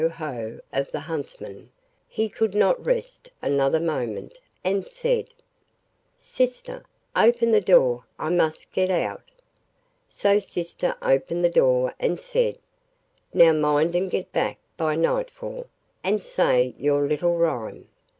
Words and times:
ho!' 0.09 0.57
of 0.73 0.91
the 0.91 1.01
huntsmen, 1.01 1.69
he 2.09 2.27
could 2.27 2.55
not 2.55 2.83
rest 2.83 3.29
another 3.39 3.79
moment, 3.79 4.39
and 4.63 4.87
said: 4.87 5.27
'Sister, 6.17 6.83
open 7.15 7.51
the 7.51 7.61
door, 7.61 8.03
I 8.17 8.29
must 8.29 8.71
get 8.71 8.89
out.' 8.89 9.29
So 10.07 10.39
sister 10.39 10.95
opened 11.03 11.45
the 11.45 11.51
door 11.51 11.93
and 11.99 12.19
said, 12.19 12.57
'Now 13.31 13.53
mind 13.53 13.93
and 13.93 14.09
get 14.09 14.31
back 14.31 14.57
by 14.75 14.95
nightfall, 14.95 15.67
and 16.03 16.23
say 16.23 16.73
your 16.79 17.05
little 17.05 17.37
rhyme. 17.37 17.87